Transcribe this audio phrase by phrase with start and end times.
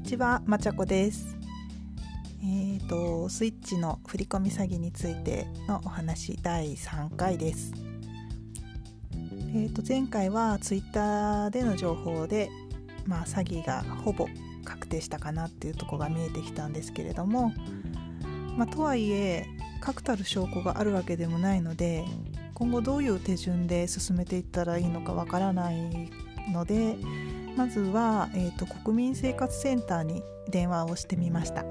[0.00, 1.36] にちは、まちゃこです。
[2.42, 7.72] えっ、と、スイッチの振り込み詐欺についてのお話第3回です。
[9.54, 12.48] えっ、と、前回はツイッターでの情報で、
[13.04, 14.26] まあ、詐欺がほぼ
[14.64, 17.52] 確定したかなっていうとこが見えてきたんですけれども、
[18.56, 19.46] まあ、とはいえ、
[19.80, 22.06] 確たる証拠があるわけでもないので、
[22.54, 26.10] 今後どういう手順で進めていったらいいのかわからない
[26.50, 26.96] ので、
[27.56, 31.64] まずは、えーと、国民生活センターに電話をしてみました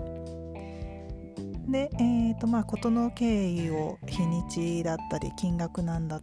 [1.69, 6.19] で、えーとまあ、事の経緯を日にちだったり金額なんだっ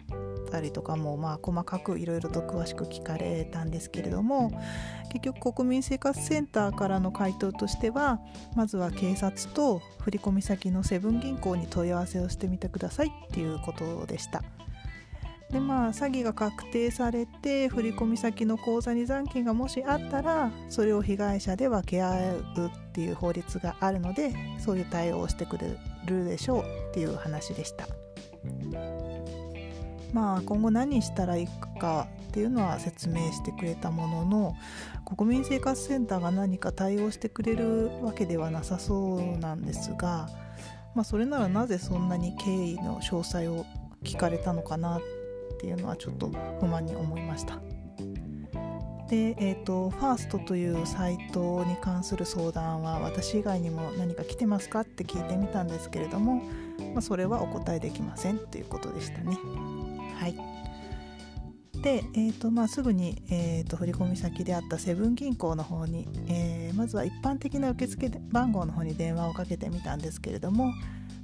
[0.51, 4.51] たりとかも、まあ、細かくいろいろと詳しく聞かれたんですけれども
[5.13, 8.21] 結局国民生活センターからの回答としては
[8.57, 14.43] まずは警察と振込先のセブン銀行に問い合わせをしてみてくださいっていうことでした。
[15.51, 27.87] でまあ詐欺が確定されて振込先の口座に残金がもしあったらそれを被害者で分け合うっていう法律があるのでそういう対応をしてくれるでしょうっていう話でした。
[30.13, 34.55] まあ今後何したらいいかっていうのは説明してくれたものの
[35.05, 40.29] 国民生活センターが何か対応してくれるわけではなさそうなんですが、
[40.95, 43.67] まあ、それならなぜそんなに経緯の詳細を
[44.05, 45.01] 聞かれたのかなっ
[45.57, 47.61] っていうのはちょっと不満に思いました。
[49.09, 56.43] で、えーと、ファーストというサイトに関する相談は私以外にも何か来てますかって聞いてみたんですけれども、
[56.93, 59.39] まあ、それはお答えできませんということでしたね。
[60.19, 60.57] はい。
[61.83, 70.73] で、えーとまあ、すぐに、えーと、振込先であったセブン銀行の方に、えー、まずは一般的な受付番号の方に電話をかけてみたんですけれども、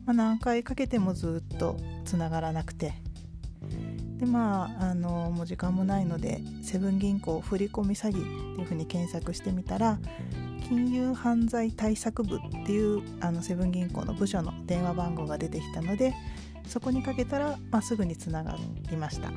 [0.05, 2.93] まあ、何回かけてもずっとつながらなくて
[4.23, 9.99] でまああのもう時間もないのでセブン銀行振込詐欺っていうふうに検索してみたら
[10.69, 16.15] 金融犯罪対策部っていうあのセブン銀行の部署の電話番号が出てきたので
[16.69, 18.57] そこにかけたら、まあ、すぐにつなが
[18.89, 19.33] りました。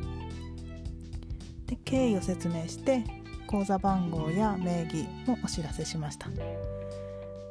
[1.66, 3.03] で経緯を説明して
[3.47, 6.29] 口座番号や名義もお知らせしました。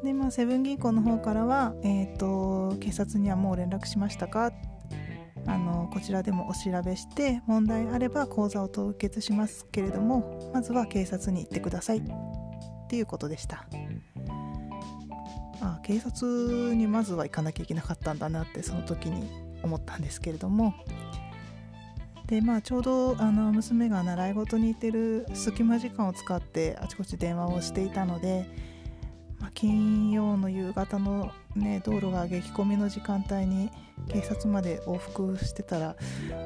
[0.04, 4.52] でまあセブン銀行の方からは、えーと、警察にはもう連絡しましたか
[5.94, 11.98] こちらでもお調べして問題あれば口座を凍結しますけれどもまずは警察に行ってください。
[11.98, 12.02] っ
[12.88, 13.64] ていうことでした。
[15.60, 19.30] あ警察にまずは行かなきゃいけなかったんだなってその時に
[19.62, 20.74] 思ったんですけれども。
[22.26, 28.46] でまあちょうどあの娘が習い事に行ってる隙間時間を使ってあちこち電話をしていたので、
[29.44, 33.70] まあ、金曜の夕方のね、道路が激混みの時間帯に
[34.08, 35.96] 警察まで往復してたら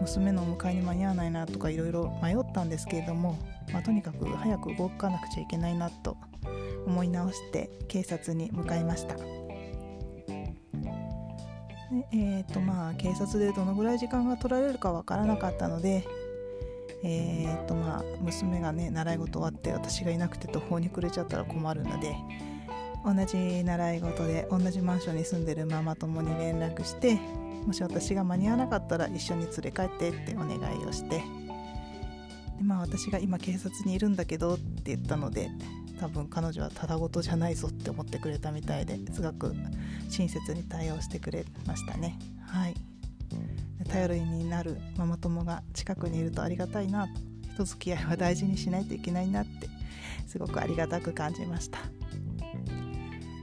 [0.01, 3.39] 娘のお迎えに間に合わないなとかいろいろ迷ったんですけれども、
[3.73, 6.17] まあ、とにかく早く動かなくちゃいけないなと
[6.87, 9.15] 思い直して警察に向かいました。
[9.15, 9.25] で、
[12.11, 16.05] えーとまあ、警察でどのぐらい時間が取られるかわからなかったので、
[17.05, 22.17] えーとまあ、娘がね習い事終わって私がいなくて途方に暮れちゃったら困るので
[23.05, 27.19] 同じ習い事で同じマンションに住んでるママ友に連絡して
[27.67, 31.23] もし私が間に合わなかったら一緒に連れ帰ってってお願いをして
[32.59, 35.51] でまあ私が今警察にいるんだけどって言ったので
[36.01, 39.55] 多分彼女はただごとじゃないぞって思ってくれたみたいですごく
[40.09, 42.17] 親切に対応してくれましたね。
[42.47, 42.75] はい。
[43.89, 47.09] 頼りになるママ友が近くにいるとありがたいな。
[47.59, 49.69] 人付き合いは大事にしないといけないなって
[50.29, 51.81] すごくありがたく感じました。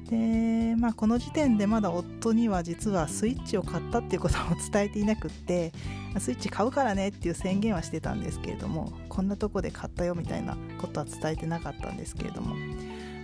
[0.09, 4.39] でまあこの時点でまだ夫には実はスイッチを買ったっていうことを
[4.71, 5.71] 伝えていなくって
[6.19, 12.55] スイッチ買うからねっていう宣言はしてたんですけれどもこんなとこで買ったよみたいなことは伝えてなかったんですけれども、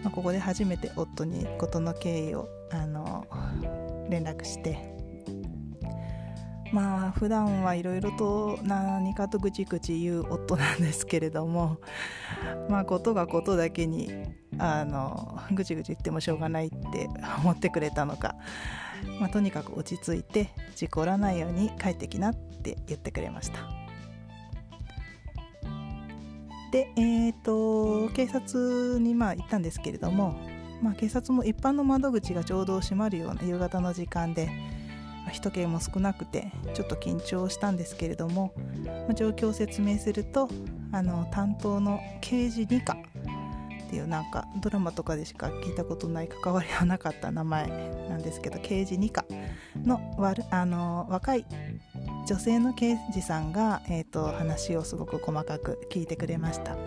[0.04, 3.28] まあ、ここで初めて夫に事の経緯をあの
[4.10, 4.92] 連絡して
[6.72, 11.78] まあ普段はいろいろと何かとぐちぐち言う夫なんですけれども
[12.70, 17.10] まあことがことだけにあのぐちぐち言ってもしょうがないって
[17.40, 18.36] 思ってくれたのか、
[19.20, 23.60] まあ、とにかく落ち着いて事故らないように帰ってきなって言ってくれました。
[26.72, 30.40] でえっ、ー、と警察にまあ行ったんですけれども、
[30.82, 34.50] まあ、警察も一般の窓口がちょうど閉まるような夕方の時間で
[35.32, 38.54] 人気も少なくてちょっと緊張したんですけれども、
[38.86, 40.50] まあ、状況を説明すると
[40.92, 42.98] あの担当の刑事2課
[43.92, 47.68] っていうなんかドラマとかでしか聞いたことない関わりはなかった名前
[48.08, 49.26] なんですけど刑事2課
[49.84, 51.46] のわるあの若い
[52.26, 56.78] 女性の刑事さんが、えーと、話をすごく細かく聞いてくれました。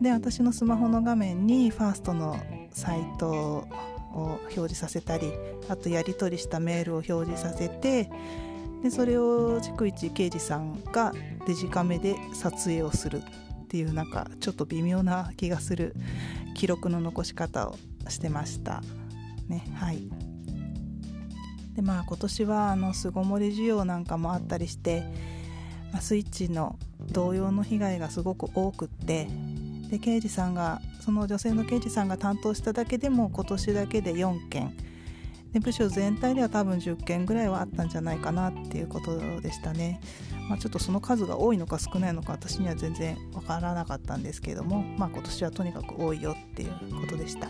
[0.00, 2.40] で私のスマホの画面にファーストの
[2.70, 3.68] サイトを
[4.44, 5.30] 表示させたり
[5.68, 8.08] あとやり取りしたメールを表示させて
[8.82, 11.12] でそれを逐一刑事さんが
[11.46, 13.20] デジカメで撮影をする。
[13.72, 15.94] っていうなんかちょっと微妙な気がする
[16.54, 18.82] 記録の残し方をしてました
[19.48, 19.64] ね。
[19.76, 20.10] はい。
[21.74, 25.04] でまあ今年はあの巣ごもり需要なんかもあったりして、
[25.94, 29.26] あ、スイッチの同様の被害がすごく多くって
[29.88, 34.76] で刑事さんがその女性の刑事さんが担当しただけでも今年だけで4件。
[35.52, 40.00] で部署全体では多分10件ぐらいはあったんじゃないかなっていうことでしたね、
[40.48, 47.48] まあ、ちょっとその数が多いのか少ないのか私には全然わからなかったんですけれども、まあ、今年はとにかく多いよっていうことでした。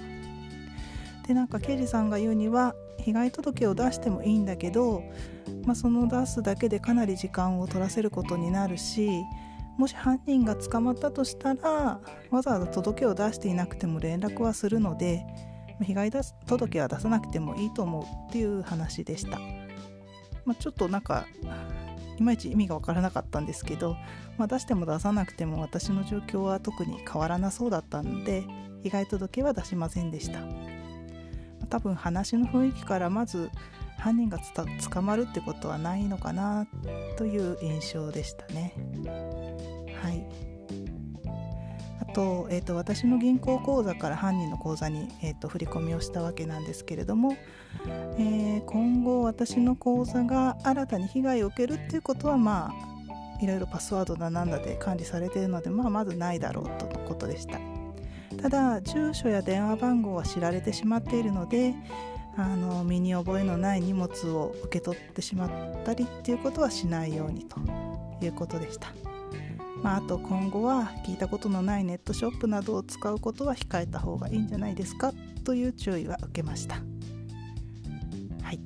[1.26, 5.02] でなんか刑事さんが言うには被害届を出してもいいんだけど、
[5.64, 9.08] まあ、その出すだけでかなり時間を取らせることになるし
[9.78, 12.00] もし犯人が捕まったとしたら
[12.30, 15.24] わざわざ届けを出していなくても連絡はするので
[15.80, 16.10] 被害
[16.46, 19.38] 届は出さなくてもいいと思うっていう話でした、
[20.44, 21.26] まあ、ちょっとなんか
[22.18, 23.96] いまいち意味が分からなかったんですけど、
[24.38, 28.44] まあ、出しても出さなくても私の状況は特に変わらなそうだったので
[28.82, 30.40] 被害届は出しませんでした。
[31.68, 33.50] 多分話の雰囲気からまず
[33.98, 36.66] 犯人が捕まるってことはないのかな
[37.16, 38.74] という印象でしたね。
[40.02, 40.51] はい。
[42.12, 47.36] と,、えーと、私の銀行口座から犯人の口座に、えーと、振り込みをしたわけなんですけれども、
[48.18, 52.92] えー、今後私の口座が新たに被害を受けるっていうことはまあ
[53.42, 57.58] いろいろパスワードだなんだで管理されているので、まあ、まずないだろうとのことでした
[58.40, 61.74] ただ住所や電話番号は知られてしまっているので
[62.36, 67.58] あの身に覚えのない荷物を受け取ってしまったりっていうことはしないようにと
[68.24, 69.11] いうことでした。
[69.82, 75.12] まあ、あと今後は聞いたことのないネットショップなどを使うことは控えた方がいいんじゃないですか
[75.44, 76.76] という注意は受けました。
[78.42, 78.60] はい。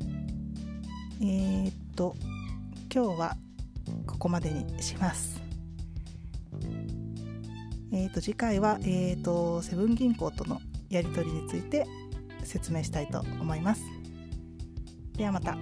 [1.22, 2.14] えー、っと
[2.94, 3.36] 今日は
[4.06, 5.40] ここまでにします。
[7.92, 10.60] えー、と次回は、えー、とセブン銀行との
[10.90, 11.86] やり取りについて
[12.42, 13.82] 説明したいと思います。
[15.16, 15.56] ではまた。